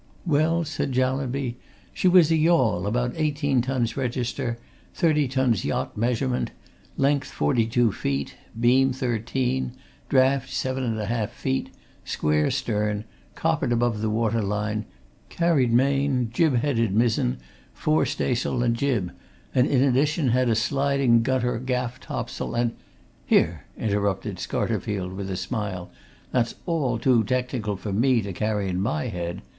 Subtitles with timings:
[0.25, 1.57] "Well," said Jallanby,
[1.93, 4.57] "she was a yawl about eighteen tons register;
[4.95, 6.49] thirty tons yacht measurement;
[6.97, 9.73] length forty two feet; beam thirteen;
[10.09, 11.69] draught seven and a half feet;
[12.03, 13.03] square stern;
[13.35, 14.85] coppered above the water line;
[15.29, 17.37] carried main, jib headed mizen,
[17.71, 19.11] fore staysail, and jib,
[19.53, 22.71] and in addition had a sliding gunter gaff topsail, and"
[23.27, 25.91] "Here!" interrupted Scarterfield with a smile.
[26.31, 29.43] "That's all too technical for me to carry in my head!